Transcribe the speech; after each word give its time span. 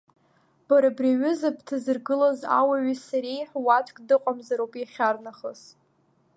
Бара 0.67 0.87
абри 0.93 1.09
аҩыза 1.13 1.49
бҭазыргылаз 1.55 2.39
ауаҩи 2.59 2.97
сареи 3.05 3.41
ҳуаӡәк 3.49 3.97
дыҟамзароуп 4.07 4.73
иахьарнахыс. 4.77 5.61